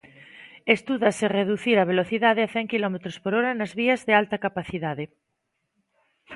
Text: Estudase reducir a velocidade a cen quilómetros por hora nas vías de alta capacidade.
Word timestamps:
Estudase 0.75 1.25
reducir 1.39 1.77
a 1.79 1.89
velocidade 1.91 2.41
a 2.43 2.51
cen 2.55 2.65
quilómetros 2.71 3.15
por 3.23 3.31
hora 3.37 3.51
nas 3.59 3.71
vías 3.79 4.01
de 4.07 4.13
alta 4.21 4.37
capacidade. 4.45 5.05